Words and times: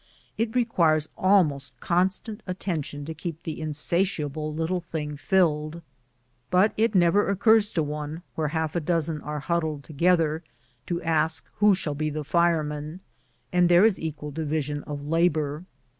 It 0.35 0.55
requires 0.55 1.09
almost 1.15 1.79
constant 1.79 2.41
attention 2.47 3.05
to 3.05 3.13
keep 3.13 3.43
the 3.43 3.61
insatiable 3.61 4.51
little 4.51 4.81
thing 4.81 5.15
filled, 5.15 5.83
but 6.49 6.73
it 6.75 6.95
never 6.95 7.29
occurs 7.29 7.71
to 7.73 7.83
one, 7.83 8.23
where 8.33 8.47
half 8.47 8.75
a 8.75 8.79
dozen 8.79 9.21
are 9.21 9.41
huddled 9.41 9.83
together, 9.83 10.41
to 10.87 11.03
ask 11.03 11.45
who 11.57 11.75
shall 11.75 11.93
be 11.93 12.09
the 12.09 12.23
fireman, 12.23 13.01
and 13.53 13.69
there 13.69 13.85
is 13.85 13.99
equal 13.99 14.31
division 14.31 14.81
of 14.85 15.05
labor. 15.05 15.65